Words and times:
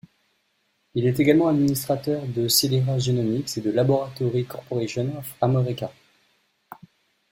Il 0.95 1.05
est 1.05 1.19
également 1.19 1.47
administrateur 1.49 2.25
de 2.25 2.47
Celera 2.47 2.97
Genomics 2.97 3.55
et 3.59 3.61
de 3.61 3.69
Laboratory 3.69 4.47
Corporation 4.47 5.15
of 5.19 5.35
America. 5.41 5.91